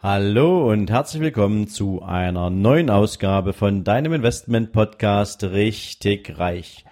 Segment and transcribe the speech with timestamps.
[0.00, 6.84] Hallo und herzlich willkommen zu einer neuen Ausgabe von deinem Investment Podcast richtig reich.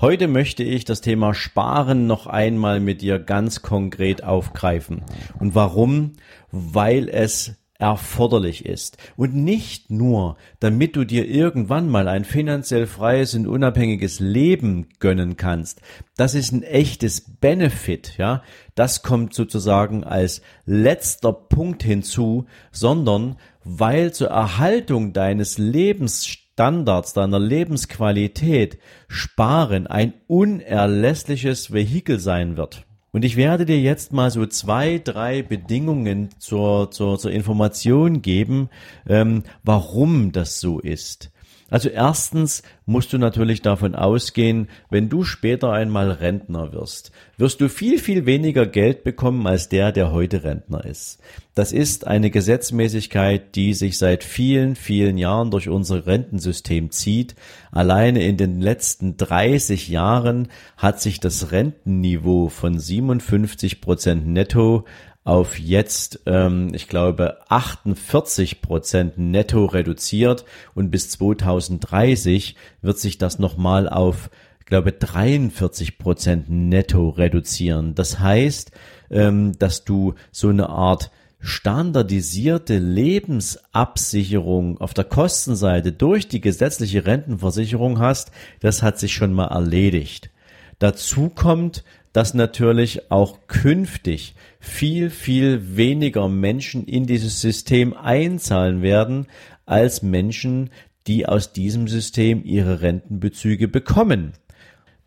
[0.00, 5.02] Heute möchte ich das Thema Sparen noch einmal mit dir ganz konkret aufgreifen.
[5.38, 6.14] Und warum?
[6.52, 8.96] Weil es erforderlich ist.
[9.14, 15.36] Und nicht nur, damit du dir irgendwann mal ein finanziell freies und unabhängiges Leben gönnen
[15.36, 15.82] kannst.
[16.16, 18.42] Das ist ein echtes Benefit, ja.
[18.74, 27.38] Das kommt sozusagen als letzter Punkt hinzu, sondern weil zur Erhaltung deines Lebens Standards, deiner
[27.38, 28.78] Lebensqualität
[29.08, 32.86] Sparen ein unerlässliches Vehikel sein wird.
[33.14, 38.70] Und ich werde dir jetzt mal so zwei, drei Bedingungen zur, zur, zur Information geben,
[39.08, 41.30] ähm, warum das so ist.
[41.70, 47.68] Also erstens musst du natürlich davon ausgehen, wenn du später einmal Rentner wirst, wirst du
[47.68, 51.20] viel, viel weniger Geld bekommen als der, der heute Rentner ist.
[51.54, 57.34] Das ist eine Gesetzmäßigkeit, die sich seit vielen, vielen Jahren durch unser Rentensystem zieht.
[57.70, 64.84] Alleine in den letzten 30 Jahren hat sich das Rentenniveau von 57 Prozent netto
[65.24, 70.44] auf jetzt, ähm, ich glaube, 48 Prozent netto reduziert
[70.74, 74.28] und bis 2030 wird sich das nochmal auf,
[74.60, 77.94] ich glaube, 43 Prozent netto reduzieren.
[77.94, 78.72] Das heißt,
[79.10, 81.10] ähm, dass du so eine Art
[81.40, 89.48] standardisierte Lebensabsicherung auf der Kostenseite durch die gesetzliche Rentenversicherung hast, das hat sich schon mal
[89.48, 90.30] erledigt.
[90.78, 99.26] Dazu kommt, dass natürlich auch künftig viel, viel weniger Menschen in dieses System einzahlen werden,
[99.66, 100.70] als Menschen,
[101.06, 104.32] die aus diesem System ihre Rentenbezüge bekommen.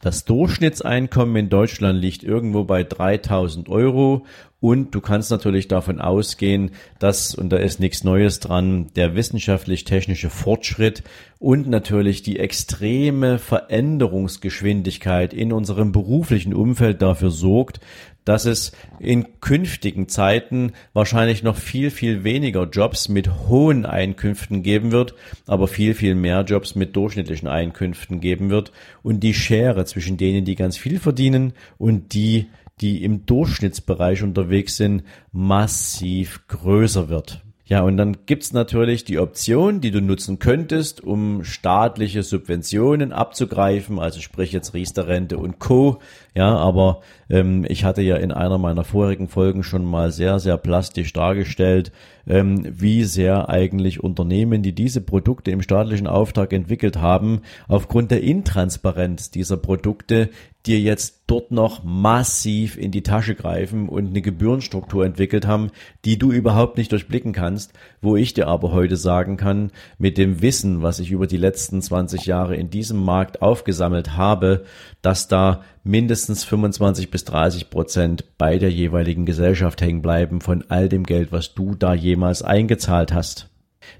[0.01, 4.25] Das Durchschnittseinkommen in Deutschland liegt irgendwo bei 3000 Euro
[4.59, 10.31] und du kannst natürlich davon ausgehen, dass, und da ist nichts Neues dran, der wissenschaftlich-technische
[10.31, 11.03] Fortschritt
[11.37, 17.79] und natürlich die extreme Veränderungsgeschwindigkeit in unserem beruflichen Umfeld dafür sorgt,
[18.25, 24.91] dass es in künftigen Zeiten wahrscheinlich noch viel, viel weniger Jobs mit hohen Einkünften geben
[24.91, 25.13] wird,
[25.45, 28.73] aber viel, viel mehr Jobs mit durchschnittlichen Einkünften geben wird.
[29.01, 32.47] Und die Schere zwischen denen, die ganz viel verdienen und die,
[32.81, 37.43] die im Durchschnittsbereich unterwegs sind, massiv größer wird.
[37.69, 43.99] Ja, und dann gibt's natürlich die Option, die du nutzen könntest, um staatliche Subventionen abzugreifen,
[43.99, 45.99] also sprich jetzt Riester-Rente und Co.
[46.33, 50.55] Ja, aber ähm, ich hatte ja in einer meiner vorigen Folgen schon mal sehr, sehr
[50.55, 51.91] plastisch dargestellt,
[52.25, 58.23] ähm, wie sehr eigentlich Unternehmen, die diese Produkte im staatlichen Auftrag entwickelt haben, aufgrund der
[58.23, 60.29] Intransparenz dieser Produkte
[60.67, 65.71] dir jetzt dort noch massiv in die Tasche greifen und eine Gebührenstruktur entwickelt haben,
[66.05, 70.41] die du überhaupt nicht durchblicken kannst, wo ich dir aber heute sagen kann, mit dem
[70.41, 74.65] Wissen, was ich über die letzten 20 Jahre in diesem Markt aufgesammelt habe,
[75.01, 80.89] dass da mindestens 25 bis 30 Prozent bei der jeweiligen Gesellschaft hängen bleiben von all
[80.89, 83.49] dem Geld, was du da jemals eingezahlt hast.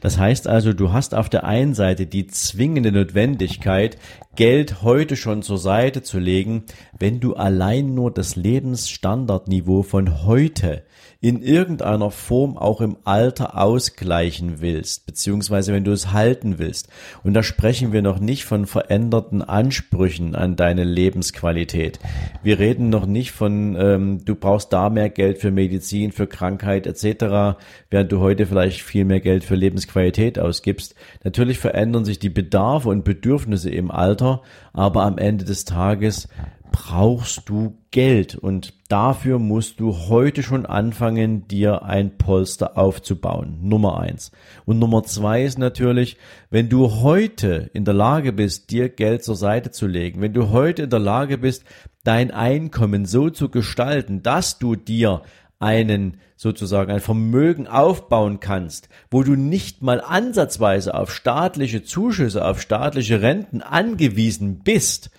[0.02, 3.98] Das heißt also, du hast auf der einen Seite die zwingende Notwendigkeit,
[4.38, 6.66] Geld heute schon zur Seite zu legen,
[7.00, 10.84] wenn du allein nur das Lebensstandardniveau von heute
[11.20, 16.90] in irgendeiner Form auch im Alter ausgleichen willst, beziehungsweise wenn du es halten willst.
[17.24, 22.00] Und da sprechen wir noch nicht von veränderten Ansprüchen an deine Lebensqualität.
[22.44, 26.86] Wir reden noch nicht von, ähm, du brauchst da mehr Geld für Medizin, für Krankheit
[26.86, 27.58] etc.,
[27.90, 30.94] während du heute vielleicht viel mehr Geld für Lebensqualität ausgibst.
[31.24, 34.27] Natürlich verändern sich die Bedarfe und Bedürfnisse im Alter,
[34.74, 36.28] aber am Ende des Tages
[36.72, 43.58] brauchst du Geld und dafür musst du heute schon anfangen, dir ein Polster aufzubauen.
[43.62, 44.32] Nummer eins.
[44.66, 46.18] Und Nummer zwei ist natürlich,
[46.52, 50.50] wenn du heute in der Lage bist, dir Geld zur Seite zu legen, wenn du
[50.50, 51.64] heute in der Lage bist,
[52.04, 55.24] dein Einkommen so zu gestalten, dass du dir
[55.60, 62.62] einen sozusagen ein Vermögen aufbauen kannst, wo du nicht mal ansatzweise auf staatliche Zuschüsse, auf
[62.62, 65.10] staatliche Renten angewiesen bist,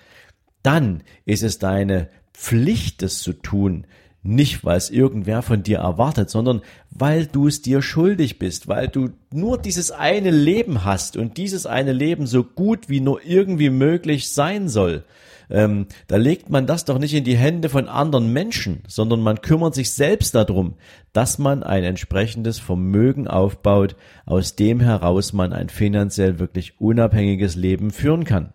[0.63, 3.87] dann ist es deine Pflicht, es zu tun,
[4.23, 8.89] nicht weil es irgendwer von dir erwartet, sondern weil du es dir schuldig bist, weil
[8.89, 13.71] du nur dieses eine Leben hast und dieses eine Leben so gut wie nur irgendwie
[13.71, 15.05] möglich sein soll.
[15.51, 19.41] Ähm, da legt man das doch nicht in die Hände von anderen Menschen, sondern man
[19.41, 20.75] kümmert sich selbst darum,
[21.13, 23.97] dass man ein entsprechendes Vermögen aufbaut,
[24.27, 28.53] aus dem heraus man ein finanziell wirklich unabhängiges Leben führen kann.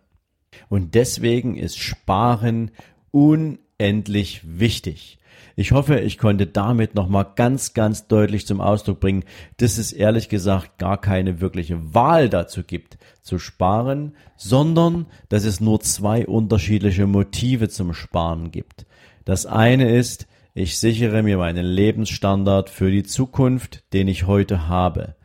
[0.69, 2.71] Und deswegen ist Sparen
[3.11, 5.19] unendlich wichtig.
[5.55, 9.23] Ich hoffe, ich konnte damit nochmal ganz, ganz deutlich zum Ausdruck bringen,
[9.57, 15.61] dass es ehrlich gesagt gar keine wirkliche Wahl dazu gibt, zu sparen, sondern dass es
[15.61, 18.85] nur zwei unterschiedliche Motive zum Sparen gibt.
[19.25, 25.15] Das eine ist, ich sichere mir meinen Lebensstandard für die Zukunft, den ich heute habe.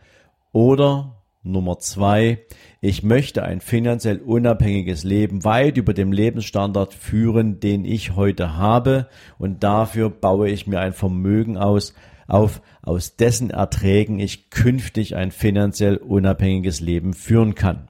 [0.53, 1.18] Oder
[1.49, 2.39] Nummer zwei,
[2.81, 9.09] ich möchte ein finanziell unabhängiges Leben weit über dem Lebensstandard führen, den ich heute habe
[9.39, 11.95] und dafür baue ich mir ein Vermögen aus,
[12.27, 17.89] auf, aus dessen Erträgen ich künftig ein finanziell unabhängiges Leben führen kann.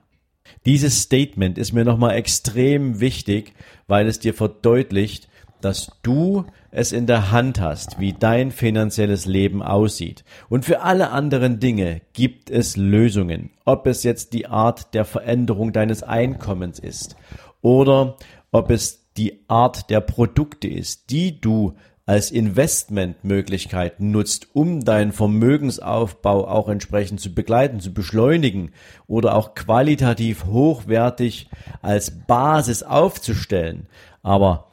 [0.65, 3.53] Dieses Statement ist mir nochmal extrem wichtig,
[3.87, 5.28] weil es dir verdeutlicht,
[5.61, 10.23] dass du es in der Hand hast, wie dein finanzielles Leben aussieht.
[10.49, 13.51] Und für alle anderen Dinge gibt es Lösungen.
[13.65, 17.15] Ob es jetzt die Art der Veränderung deines Einkommens ist
[17.61, 18.17] oder
[18.51, 21.73] ob es die Art der Produkte ist, die du
[22.09, 28.71] als Investmentmöglichkeit nutzt, um deinen Vermögensaufbau auch entsprechend zu begleiten, zu beschleunigen
[29.05, 31.49] oder auch qualitativ hochwertig
[31.83, 33.85] als Basis aufzustellen.
[34.23, 34.68] Aber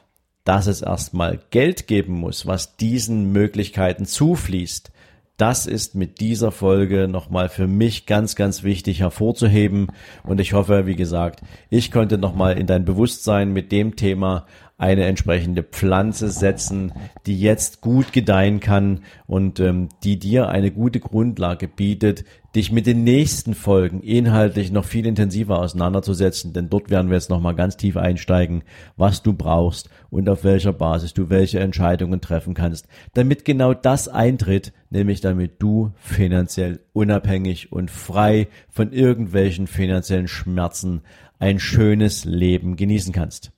[0.47, 4.91] dass es erstmal Geld geben muss, was diesen Möglichkeiten zufließt.
[5.35, 9.87] Das ist mit dieser Folge nochmal für mich ganz, ganz wichtig hervorzuheben.
[10.23, 14.47] Und ich hoffe, wie gesagt, ich konnte nochmal in dein Bewusstsein mit dem Thema
[14.77, 16.93] eine entsprechende Pflanze setzen,
[17.25, 22.25] die jetzt gut gedeihen kann und ähm, die dir eine gute Grundlage bietet,
[22.55, 27.29] dich mit den nächsten Folgen inhaltlich noch viel intensiver auseinanderzusetzen, denn dort werden wir jetzt
[27.29, 28.63] nochmal ganz tief einsteigen,
[28.95, 34.07] was du brauchst und auf welcher Basis du welche Entscheidungen treffen kannst, damit genau das
[34.07, 41.01] eintritt, nämlich damit du finanziell unabhängig und frei von irgendwelchen finanziellen Schmerzen
[41.39, 43.51] ein schönes Leben genießen kannst.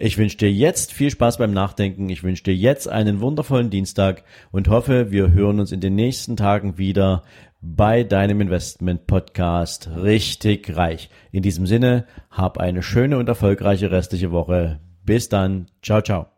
[0.00, 2.08] Ich wünsche dir jetzt viel Spaß beim Nachdenken.
[2.08, 4.22] Ich wünsche dir jetzt einen wundervollen Dienstag
[4.52, 7.24] und hoffe, wir hören uns in den nächsten Tagen wieder
[7.60, 11.10] bei deinem Investment Podcast richtig reich.
[11.32, 14.78] In diesem Sinne, hab eine schöne und erfolgreiche restliche Woche.
[15.04, 15.66] Bis dann.
[15.82, 16.37] Ciao, ciao.